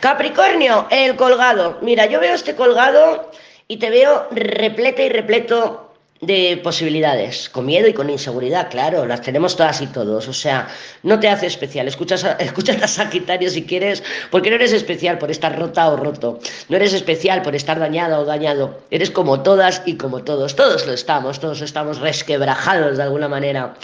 [0.00, 1.78] Capricornio, el colgado.
[1.82, 3.30] Mira, yo veo este colgado
[3.68, 5.92] y te veo repleta y repleto
[6.22, 10.68] de posibilidades, con miedo y con inseguridad, claro, las tenemos todas y todos, o sea,
[11.02, 15.30] no te hace especial, escuchas a, escuchas Sagitario si quieres, porque no eres especial por
[15.30, 16.38] estar rota o roto,
[16.68, 20.86] no eres especial por estar dañada o dañado, eres como todas y como todos, todos
[20.86, 23.74] lo estamos, todos estamos resquebrajados de alguna manera,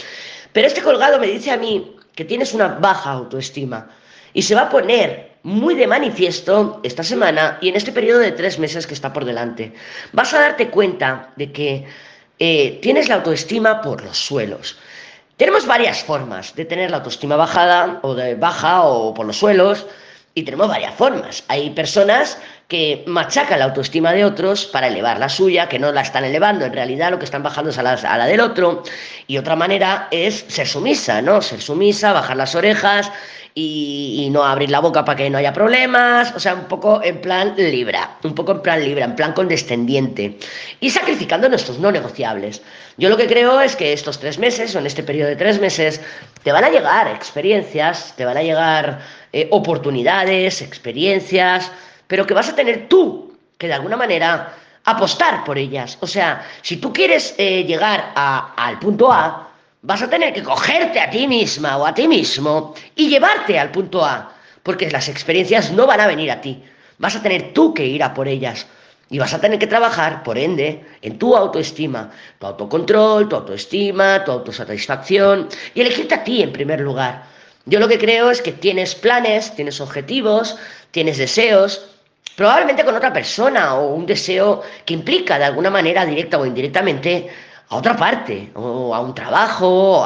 [0.52, 3.88] pero este colgado me dice a mí que tienes una baja autoestima
[4.34, 8.32] y se va a poner muy de manifiesto esta semana y en este periodo de
[8.32, 9.72] tres meses que está por delante.
[10.12, 11.86] Vas a darte cuenta de que
[12.40, 14.76] eh, tienes la autoestima por los suelos.
[15.36, 19.86] Tenemos varias formas de tener la autoestima bajada o de baja o por los suelos
[20.36, 21.44] y tenemos varias formas.
[21.48, 26.02] Hay personas que machacan la autoestima de otros para elevar la suya, que no la
[26.02, 28.82] están elevando, en realidad lo que están bajando es a la, del otro.
[29.26, 31.40] Y otra manera es ser sumisa, ¿no?
[31.40, 33.10] Ser sumisa, bajar las orejas
[33.54, 37.22] y, no abrir la boca para que no haya problemas, o sea, un poco en
[37.22, 40.36] plan libra, un poco en plan libra, en plan condescendiente
[40.80, 42.60] y sacrificando nuestros no negociables.
[42.98, 45.58] Yo lo que creo es que estos tres meses, o en este periodo de tres
[45.58, 46.02] meses,
[46.46, 49.00] te van a llegar experiencias, te van a llegar
[49.32, 51.72] eh, oportunidades, experiencias,
[52.06, 55.98] pero que vas a tener tú que de alguna manera apostar por ellas.
[56.02, 59.48] O sea, si tú quieres eh, llegar al punto A,
[59.82, 63.72] vas a tener que cogerte a ti misma o a ti mismo y llevarte al
[63.72, 64.32] punto A,
[64.62, 66.62] porque las experiencias no van a venir a ti,
[66.98, 68.68] vas a tener tú que ir a por ellas.
[69.08, 74.24] Y vas a tener que trabajar, por ende, en tu autoestima, tu autocontrol, tu autoestima,
[74.24, 77.24] tu autosatisfacción y elegirte a ti en primer lugar.
[77.66, 80.56] Yo lo que creo es que tienes planes, tienes objetivos,
[80.90, 81.86] tienes deseos,
[82.36, 87.28] probablemente con otra persona o un deseo que implica de alguna manera directa o indirectamente
[87.68, 90.04] a otra parte, o a un trabajo,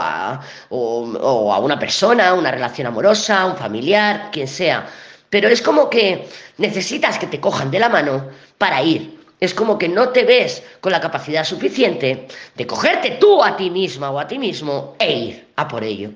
[0.70, 4.86] o, a una persona, una relación amorosa, un familiar, quien sea.
[5.30, 6.26] Pero es como que
[6.58, 8.28] necesitas que te cojan de la mano
[8.58, 9.18] para ir.
[9.40, 13.70] Es como que no te ves con la capacidad suficiente de cogerte tú a ti
[13.70, 16.10] misma o a ti mismo e ir a por ello.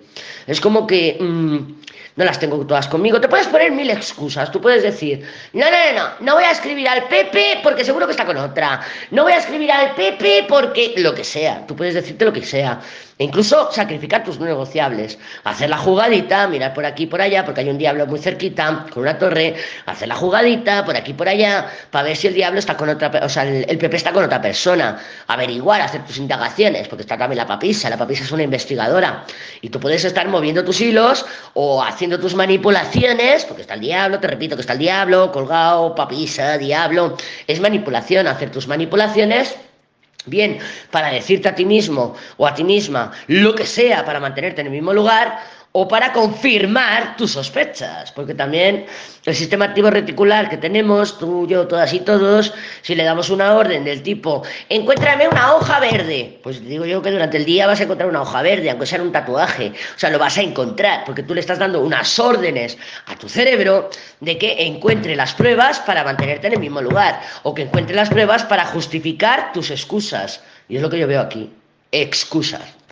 [0.46, 1.83] Es como que mm,
[2.16, 3.20] no las tengo todas conmigo.
[3.20, 4.50] Te puedes poner mil excusas.
[4.52, 8.06] Tú puedes decir, no, no, no, no, no voy a escribir al Pepe porque seguro
[8.06, 8.80] que está con otra.
[9.10, 11.66] No voy a escribir al Pepe porque lo que sea.
[11.66, 12.80] Tú puedes decirte lo que sea.
[13.16, 15.18] E incluso sacrificar tus negociables.
[15.44, 18.86] Hacer la jugadita, mirar por aquí y por allá, porque hay un diablo muy cerquita,
[18.92, 19.54] con una torre.
[19.86, 22.88] Hacer la jugadita, por aquí y por allá, para ver si el diablo está con
[22.88, 24.98] otra, o sea, el, el Pepe está con otra persona.
[25.28, 27.88] Averiguar, hacer tus indagaciones, porque está también la papisa.
[27.88, 29.24] La papisa es una investigadora.
[29.60, 34.20] Y tú puedes estar moviendo tus hilos o haciendo tus manipulaciones, porque está el diablo,
[34.20, 37.16] te repito que está el diablo, colgado, papisa, diablo.
[37.46, 39.56] Es manipulación, hacer tus manipulaciones
[40.26, 40.58] bien
[40.90, 44.66] para decirte a ti mismo o a ti misma lo que sea para mantenerte en
[44.66, 45.38] el mismo lugar
[45.76, 48.86] o para confirmar tus sospechas, porque también
[49.24, 53.54] el sistema activo reticular que tenemos, tú, yo, todas y todos, si le damos una
[53.54, 57.80] orden del tipo, encuéntrame una hoja verde, pues digo yo que durante el día vas
[57.80, 61.04] a encontrar una hoja verde, aunque sea un tatuaje, o sea, lo vas a encontrar,
[61.04, 65.80] porque tú le estás dando unas órdenes a tu cerebro de que encuentre las pruebas
[65.80, 70.40] para mantenerte en el mismo lugar, o que encuentre las pruebas para justificar tus excusas,
[70.68, 71.50] y es lo que yo veo aquí,
[71.90, 72.83] excusas.